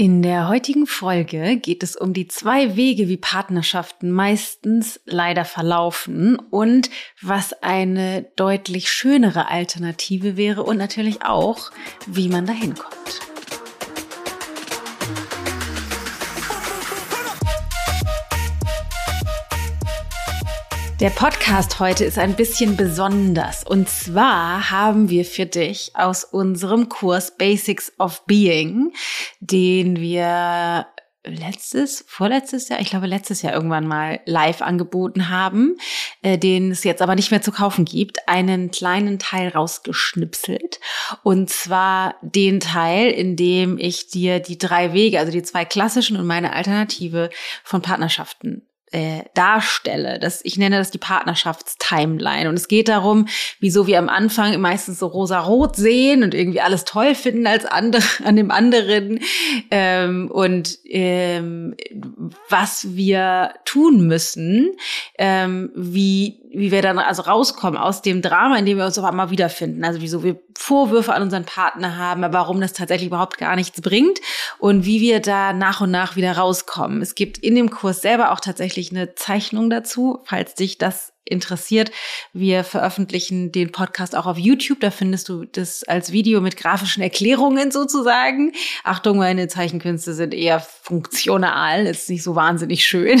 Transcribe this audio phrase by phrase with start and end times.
[0.00, 6.38] In der heutigen Folge geht es um die zwei Wege, wie Partnerschaften meistens leider verlaufen
[6.38, 6.88] und
[7.20, 11.70] was eine deutlich schönere Alternative wäre und natürlich auch,
[12.06, 13.29] wie man dahin kommt.
[21.00, 23.64] Der Podcast heute ist ein bisschen besonders.
[23.64, 28.92] Und zwar haben wir für dich aus unserem Kurs Basics of Being,
[29.40, 30.86] den wir
[31.24, 35.78] letztes, vorletztes Jahr, ich glaube letztes Jahr irgendwann mal live angeboten haben,
[36.20, 40.80] äh, den es jetzt aber nicht mehr zu kaufen gibt, einen kleinen Teil rausgeschnipselt.
[41.22, 46.18] Und zwar den Teil, in dem ich dir die drei Wege, also die zwei klassischen
[46.18, 47.30] und meine Alternative
[47.64, 50.18] von Partnerschaften äh, darstelle.
[50.18, 52.48] Das, ich nenne das die Partnerschaftstimeline.
[52.48, 53.26] Und es geht darum,
[53.60, 58.02] wieso wir am Anfang meistens so rosa-rot sehen und irgendwie alles toll finden als andere,
[58.24, 59.20] an dem anderen
[59.70, 61.76] ähm, und ähm,
[62.48, 64.72] was wir tun müssen,
[65.18, 69.04] ähm, wie wie wir dann also rauskommen aus dem Drama, in dem wir uns auf
[69.04, 69.84] einmal wiederfinden.
[69.84, 73.80] Also wieso wir Vorwürfe an unseren Partner haben, aber warum das tatsächlich überhaupt gar nichts
[73.80, 74.18] bringt
[74.58, 77.02] und wie wir da nach und nach wieder rauskommen.
[77.02, 81.90] Es gibt in dem Kurs selber auch tatsächlich eine Zeichnung dazu, falls dich das interessiert.
[82.32, 84.80] Wir veröffentlichen den Podcast auch auf YouTube.
[84.80, 88.52] Da findest du das als Video mit grafischen Erklärungen sozusagen.
[88.84, 93.20] Achtung, meine Zeichenkünste sind eher funktional, ist nicht so wahnsinnig schön.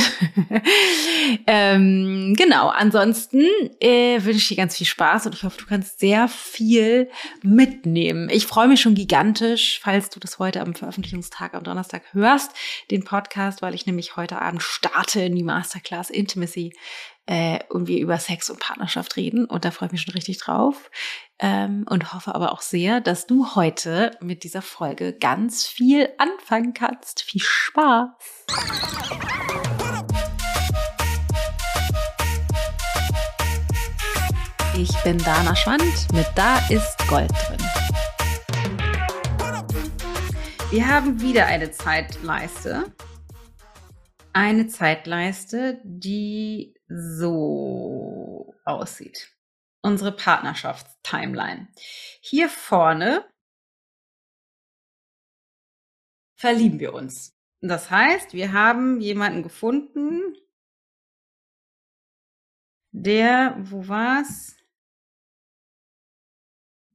[1.46, 3.44] ähm, genau, ansonsten
[3.80, 7.08] äh, wünsche ich dir ganz viel Spaß und ich hoffe, du kannst sehr viel
[7.42, 8.28] mitnehmen.
[8.30, 12.50] Ich freue mich schon gigantisch, falls du das heute am Veröffentlichungstag am Donnerstag hörst,
[12.90, 16.72] den Podcast, weil ich nämlich heute Abend starte in die Masterclass Intimacy
[17.30, 19.44] äh, und wir über Sex und Partnerschaft reden.
[19.44, 20.90] Und da freue ich mich schon richtig drauf.
[21.38, 26.74] Ähm, und hoffe aber auch sehr, dass du heute mit dieser Folge ganz viel anfangen
[26.74, 27.22] kannst.
[27.22, 28.08] Viel Spaß!
[34.76, 37.58] Ich bin Dana Schwand mit Da ist Gold drin.
[40.72, 42.92] Wir haben wieder eine Zeitleiste.
[44.32, 49.30] Eine Zeitleiste, die so aussieht.
[49.80, 51.68] Unsere Partnerschaftstimeline.
[52.20, 53.24] Hier vorne
[56.36, 57.36] verlieben wir uns.
[57.60, 60.34] Das heißt, wir haben jemanden gefunden,
[62.92, 64.56] der, wo war's,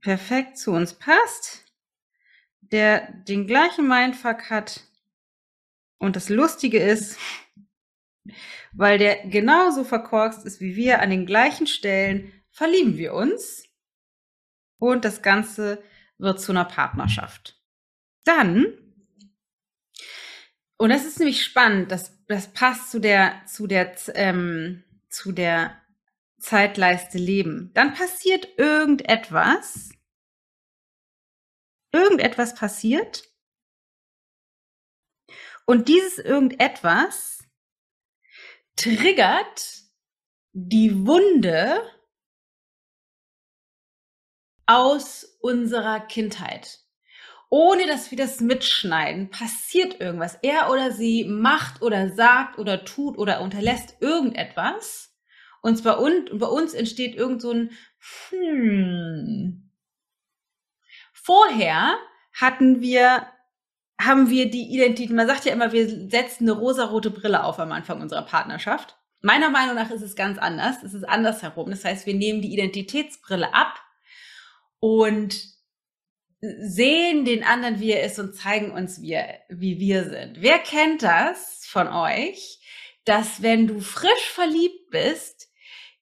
[0.02, 1.66] perfekt zu uns passt,
[2.62, 4.82] der den gleichen Mindfuck hat.
[5.98, 7.18] Und das Lustige ist,
[8.76, 13.68] weil der genauso verkorkst ist wie wir an den gleichen Stellen, verlieben wir uns
[14.78, 15.82] und das Ganze
[16.18, 17.62] wird zu einer Partnerschaft.
[18.24, 18.66] Dann,
[20.78, 25.82] und das ist nämlich spannend, das, das passt zu der, zu der, ähm, zu der
[26.40, 27.72] Zeitleiste Leben.
[27.74, 29.90] Dann passiert irgendetwas,
[31.92, 33.24] irgendetwas passiert
[35.66, 37.45] und dieses irgendetwas
[38.76, 39.84] triggert
[40.54, 41.82] die Wunde
[44.66, 46.80] aus unserer Kindheit.
[47.50, 50.38] Ohne dass wir das mitschneiden, passiert irgendwas.
[50.42, 55.16] Er oder sie macht oder sagt oder tut oder unterlässt irgendetwas.
[55.62, 57.72] Und bei uns, bei uns entsteht irgend so ein
[58.30, 59.72] hm.
[61.14, 61.98] Vorher
[62.34, 63.28] hatten wir
[64.00, 67.72] haben wir die Identität, man sagt ja immer, wir setzen eine rosarote Brille auf am
[67.72, 68.98] Anfang unserer Partnerschaft.
[69.22, 70.84] Meiner Meinung nach ist es ganz anders.
[70.84, 71.70] Es ist andersherum.
[71.70, 73.82] Das heißt, wir nehmen die Identitätsbrille ab
[74.80, 75.56] und
[76.42, 80.42] sehen den anderen, wie er ist und zeigen uns, wie, er, wie wir sind.
[80.42, 82.60] Wer kennt das von euch,
[83.06, 85.50] dass wenn du frisch verliebt bist,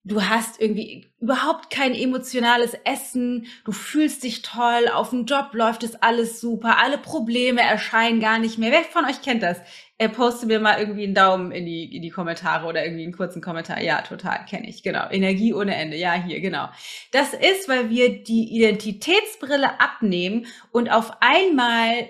[0.06, 5.84] du hast irgendwie überhaupt kein emotionales Essen, du fühlst dich toll, auf dem Job läuft
[5.84, 8.72] es alles super, alle Probleme erscheinen gar nicht mehr.
[8.72, 9.62] Wer von euch kennt das?
[9.98, 13.16] Er poste mir mal irgendwie einen Daumen in die, in die Kommentare oder irgendwie einen
[13.16, 13.82] kurzen Kommentar.
[13.82, 15.10] Ja, total, kenne ich, genau.
[15.10, 16.68] Energie ohne Ende, ja, hier, genau.
[17.12, 22.10] Das ist, weil wir die Identitätsbrille abnehmen und auf einmal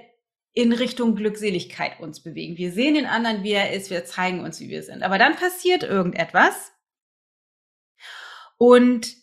[0.56, 2.58] in Richtung Glückseligkeit uns bewegen.
[2.58, 5.04] Wir sehen den anderen, wie er ist, wir zeigen uns, wie wir sind.
[5.04, 6.73] Aber dann passiert irgendetwas
[8.64, 9.14] und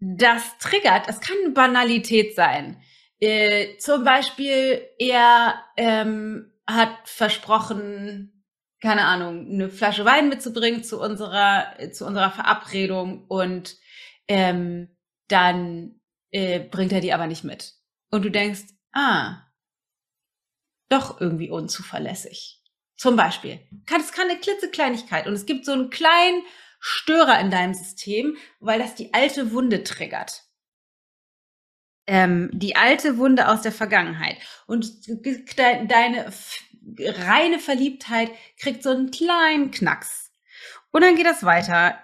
[0.00, 2.82] das triggert, es kann eine Banalität sein.
[3.20, 8.44] Äh, zum Beispiel, er ähm, hat versprochen,
[8.82, 13.76] keine Ahnung, eine Flasche Wein mitzubringen zu unserer, zu unserer Verabredung und
[14.26, 14.96] ähm,
[15.28, 16.00] dann
[16.32, 17.74] äh, bringt er die aber nicht mit.
[18.10, 19.44] Und du denkst, ah,
[20.88, 22.64] doch irgendwie unzuverlässig.
[22.96, 23.60] Zum Beispiel.
[23.96, 26.42] Es kann eine klitzekleinigkeit und es gibt so einen kleinen
[26.78, 30.44] Störer in deinem System, weil das die alte Wunde triggert.
[32.06, 34.38] Ähm, die alte Wunde aus der Vergangenheit.
[34.66, 35.08] Und
[35.88, 36.32] deine
[36.98, 40.32] reine Verliebtheit kriegt so einen kleinen Knacks.
[40.90, 41.98] Und dann geht das weiter.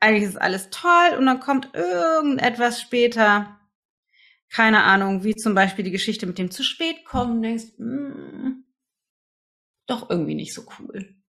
[0.00, 3.58] Eigentlich ist alles toll und dann kommt irgendetwas später.
[4.50, 7.42] Keine Ahnung, wie zum Beispiel die Geschichte mit dem zu spät kommen.
[7.42, 8.64] Denkst, mm,
[9.86, 11.21] doch irgendwie nicht so cool.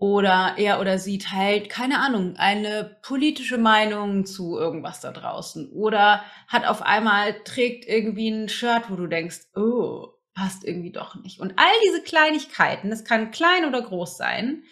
[0.00, 5.70] Oder er oder sie teilt, keine Ahnung, eine politische Meinung zu irgendwas da draußen.
[5.72, 11.16] Oder hat auf einmal, trägt irgendwie ein Shirt, wo du denkst, oh, passt irgendwie doch
[11.16, 11.38] nicht.
[11.38, 14.62] Und all diese Kleinigkeiten, das kann klein oder groß sein,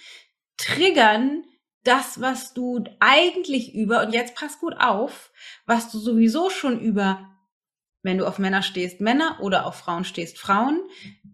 [0.57, 1.45] triggern
[1.85, 5.31] das, was du eigentlich über, und jetzt pass gut auf,
[5.67, 7.38] was du sowieso schon über,
[8.03, 10.81] wenn du auf Männer stehst, Männer oder auf Frauen stehst, Frauen,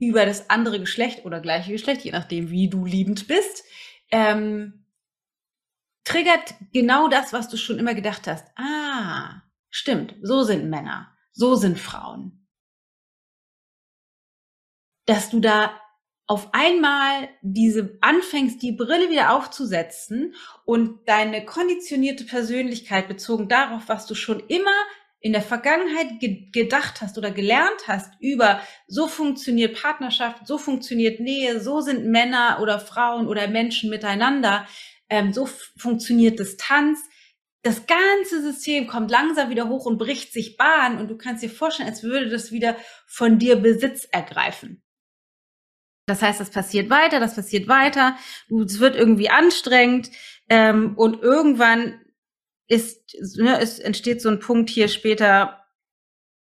[0.01, 3.65] über das andere Geschlecht oder gleiche Geschlecht, je nachdem, wie du liebend bist,
[4.11, 4.85] ähm,
[6.05, 8.47] triggert genau das, was du schon immer gedacht hast.
[8.57, 12.47] Ah, stimmt, so sind Männer, so sind Frauen.
[15.07, 15.79] Dass du da
[16.27, 20.35] auf einmal diese anfängst, die Brille wieder aufzusetzen
[20.65, 24.71] und deine konditionierte Persönlichkeit bezogen darauf, was du schon immer
[25.25, 31.19] in der Vergangenheit ge gedacht hast oder gelernt hast über so funktioniert Partnerschaft, so funktioniert
[31.19, 34.69] Nähe, so sind Männer oder Frauen oder Menschen miteinander,
[35.09, 35.49] ähm, so
[35.79, 37.01] funktioniert Distanz.
[37.63, 41.49] Das ganze System kommt langsam wieder hoch und bricht sich Bahn und du kannst dir
[41.49, 42.77] vorstellen, als würde das wieder
[43.07, 44.83] von dir Besitz ergreifen.
[46.05, 48.15] Das heißt, das passiert weiter, das passiert weiter,
[48.51, 50.11] es wird irgendwie anstrengend
[50.51, 52.04] ähm, und irgendwann
[52.69, 55.65] ist, ne, es entsteht so ein Punkt hier später,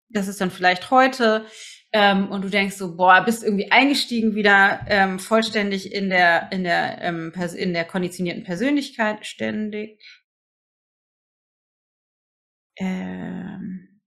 [0.09, 1.47] das ist dann vielleicht heute,
[1.93, 6.65] ähm, und du denkst so, boah, bist irgendwie eingestiegen wieder ähm, vollständig in der in
[6.65, 10.01] der ähm, in der konditionierten Persönlichkeit ständig.
[12.77, 14.01] Ähm,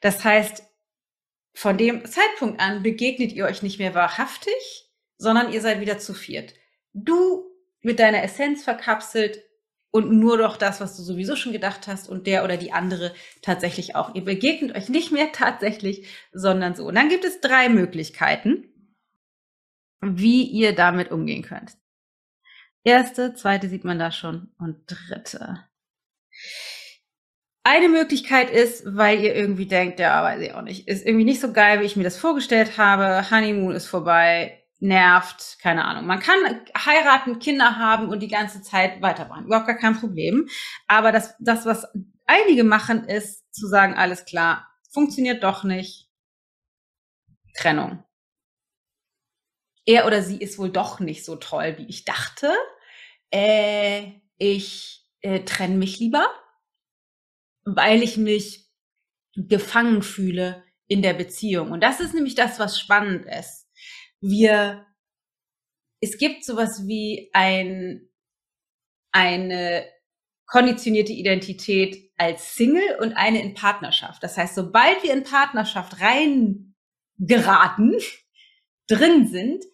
[0.00, 0.62] das heißt,
[1.54, 4.85] von dem Zeitpunkt an begegnet ihr euch nicht mehr wahrhaftig,
[5.18, 6.54] sondern ihr seid wieder zu viert.
[6.92, 7.44] Du
[7.82, 9.42] mit deiner Essenz verkapselt
[9.90, 13.14] und nur doch das, was du sowieso schon gedacht hast und der oder die andere
[13.40, 14.14] tatsächlich auch.
[14.14, 16.86] Ihr begegnet euch nicht mehr tatsächlich, sondern so.
[16.86, 18.64] Und dann gibt es drei Möglichkeiten,
[20.02, 21.72] wie ihr damit umgehen könnt.
[22.84, 25.64] Erste, zweite sieht man da schon und dritte.
[27.64, 31.40] Eine Möglichkeit ist, weil ihr irgendwie denkt, ja, weiß ich auch nicht, ist irgendwie nicht
[31.40, 33.28] so geil, wie ich mir das vorgestellt habe.
[33.30, 36.06] Honeymoon ist vorbei nervt, keine Ahnung.
[36.06, 39.46] Man kann heiraten, Kinder haben und die ganze Zeit weitermachen.
[39.46, 40.48] Überhaupt gar kein Problem.
[40.86, 41.86] Aber das, das, was
[42.26, 46.08] einige machen, ist zu sagen, alles klar, funktioniert doch nicht.
[47.54, 48.04] Trennung.
[49.86, 52.52] Er oder sie ist wohl doch nicht so toll, wie ich dachte.
[53.30, 56.28] Äh, ich äh, trenne mich lieber,
[57.64, 58.66] weil ich mich
[59.34, 61.70] gefangen fühle in der Beziehung.
[61.70, 63.65] Und das ist nämlich das, was spannend ist
[64.20, 64.86] wir,
[66.00, 68.08] es gibt sowas wie ein,
[69.12, 69.86] eine
[70.46, 74.22] konditionierte Identität als Single und eine in Partnerschaft.
[74.22, 76.74] Das heißt, sobald wir in Partnerschaft rein
[77.18, 77.94] geraten,
[78.88, 79.64] drin sind,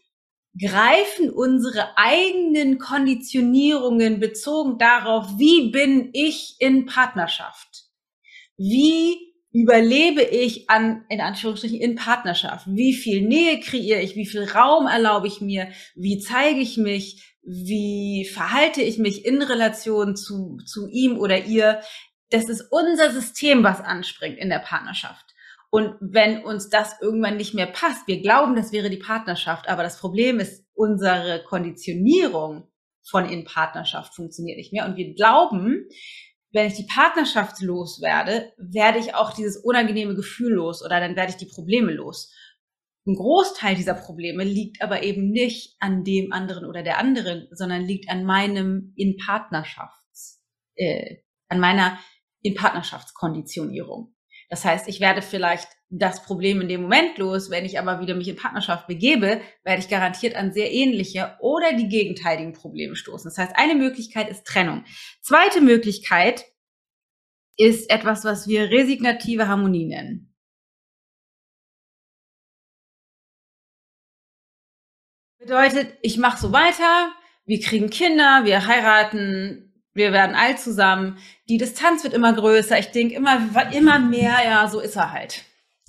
[0.60, 7.84] greifen unsere eigenen Konditionierungen bezogen darauf, wie bin ich in Partnerschaft?
[8.56, 12.66] Wie überlebe ich an, in Anführungsstrichen, in Partnerschaft?
[12.68, 14.16] Wie viel Nähe kreiere ich?
[14.16, 15.68] Wie viel Raum erlaube ich mir?
[15.94, 17.36] Wie zeige ich mich?
[17.42, 21.80] Wie verhalte ich mich in Relation zu, zu ihm oder ihr?
[22.30, 25.26] Das ist unser System, was anspringt in der Partnerschaft.
[25.70, 29.82] Und wenn uns das irgendwann nicht mehr passt, wir glauben, das wäre die Partnerschaft, aber
[29.82, 32.68] das Problem ist, unsere Konditionierung
[33.08, 34.86] von in Partnerschaft funktioniert nicht mehr.
[34.86, 35.88] Und wir glauben,
[36.52, 41.30] wenn ich die Partnerschaft loswerde, werde ich auch dieses unangenehme Gefühl los oder dann werde
[41.30, 42.32] ich die Probleme los.
[43.06, 47.82] Ein Großteil dieser Probleme liegt aber eben nicht an dem anderen oder der anderen, sondern
[47.82, 50.40] liegt an meinem in Partnerschafts,
[50.76, 51.16] äh,
[51.48, 51.98] an meiner
[52.42, 54.14] in Partnerschaftskonditionierung.
[54.52, 58.14] Das heißt, ich werde vielleicht das Problem in dem Moment los, wenn ich aber wieder
[58.14, 63.30] mich in Partnerschaft begebe, werde ich garantiert an sehr ähnliche oder die gegenteiligen Probleme stoßen.
[63.30, 64.84] Das heißt, eine Möglichkeit ist Trennung.
[65.22, 66.44] Zweite Möglichkeit
[67.56, 70.34] ist etwas, was wir resignative Harmonie nennen.
[75.38, 77.10] Bedeutet, ich mache so weiter,
[77.46, 81.18] wir kriegen Kinder, wir heiraten, Wir werden alt zusammen.
[81.48, 82.78] Die Distanz wird immer größer.
[82.78, 83.40] Ich denke immer,
[83.72, 85.44] immer mehr, ja, so ist er halt.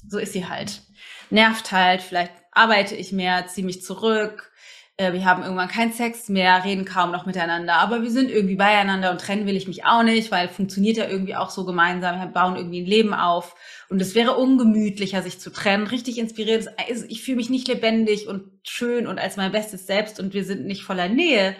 [0.08, 0.82] So ist sie halt.
[1.30, 2.02] Nervt halt.
[2.02, 4.52] Vielleicht arbeite ich mehr, ziehe mich zurück.
[4.98, 8.56] Äh, wir haben irgendwann keinen Sex mehr, reden kaum noch miteinander, aber wir sind irgendwie
[8.56, 12.20] beieinander und trennen will ich mich auch nicht, weil funktioniert ja irgendwie auch so gemeinsam.
[12.20, 13.56] Wir bauen irgendwie ein Leben auf
[13.90, 15.88] und es wäre ungemütlicher, sich zu trennen.
[15.88, 16.68] Richtig inspiriert.
[16.88, 20.46] Also ich fühle mich nicht lebendig und schön und als mein bestes Selbst und wir
[20.46, 21.56] sind nicht voller Nähe.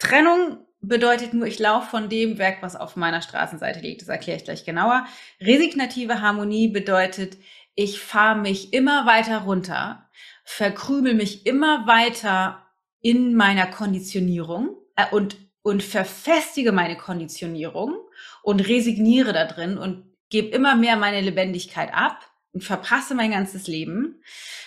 [0.00, 4.02] Trennung bedeutet nur, ich laufe von dem weg, was auf meiner Straßenseite liegt.
[4.02, 5.06] Das erkläre ich gleich genauer.
[5.40, 7.38] Resignative Harmonie bedeutet,
[7.76, 10.10] ich fahre mich immer weiter runter,
[10.44, 12.64] verkrümel mich immer weiter
[13.00, 17.96] in meiner Konditionierung äh, und, und verfestige meine Konditionierung
[18.42, 23.66] und resigniere da drin und gebe immer mehr meine Lebendigkeit ab und verpasse mein ganzes
[23.66, 24.22] Leben.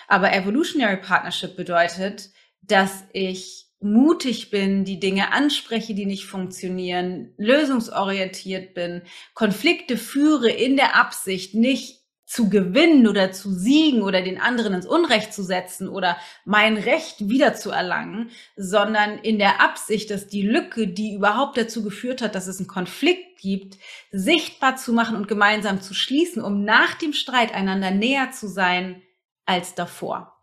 [0.07, 2.29] Aber Evolutionary Partnership bedeutet,
[2.61, 9.03] dass ich mutig bin, die Dinge anspreche, die nicht funktionieren, lösungsorientiert bin,
[9.33, 14.85] Konflikte führe in der Absicht, nicht zu gewinnen oder zu siegen oder den anderen ins
[14.85, 21.13] Unrecht zu setzen oder mein Recht wiederzuerlangen, sondern in der Absicht, dass die Lücke, die
[21.13, 23.77] überhaupt dazu geführt hat, dass es einen Konflikt gibt,
[24.11, 29.01] sichtbar zu machen und gemeinsam zu schließen, um nach dem Streit einander näher zu sein
[29.45, 30.36] als davor.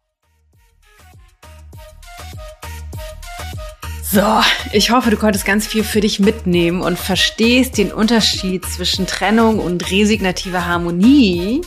[4.14, 4.23] So,
[4.71, 9.59] ich hoffe, du konntest ganz viel für dich mitnehmen und verstehst den Unterschied zwischen Trennung
[9.59, 11.62] und resignativer Harmonie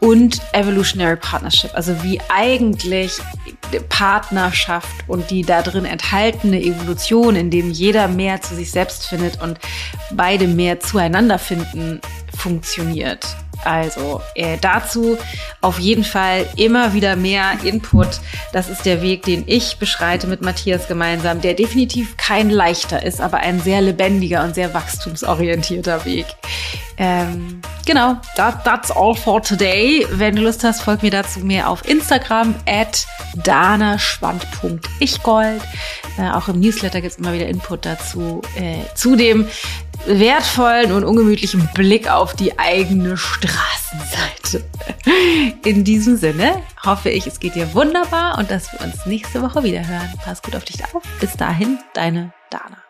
[0.00, 1.70] und Evolutionary Partnership.
[1.72, 3.20] Also wie eigentlich
[3.90, 9.40] Partnerschaft und die da drin enthaltene Evolution, in dem jeder mehr zu sich selbst findet
[9.40, 9.60] und
[10.10, 12.00] beide mehr zueinander finden,
[12.36, 13.36] funktioniert.
[13.64, 15.16] Also äh, dazu
[15.60, 18.20] auf jeden Fall immer wieder mehr Input.
[18.52, 23.20] Das ist der Weg, den ich beschreite mit Matthias gemeinsam, der definitiv kein leichter ist,
[23.20, 26.26] aber ein sehr lebendiger und sehr wachstumsorientierter Weg.
[26.96, 30.06] Ähm, genau, that, that's all for today.
[30.10, 35.62] Wenn du Lust hast, folg mir dazu mehr auf Instagram at danaschwand.ichgold.
[36.16, 38.42] Äh, auch im Newsletter gibt es immer wieder Input dazu.
[38.56, 39.48] Äh, zu dem
[40.06, 44.64] wertvollen und ungemütlichen Blick auf die eigene Straßenseite.
[45.64, 49.64] In diesem Sinne hoffe ich, es geht dir wunderbar und dass wir uns nächste Woche
[49.64, 50.12] wieder hören.
[50.24, 51.02] Pass gut auf dich auf.
[51.20, 52.83] Bis dahin, deine Dana.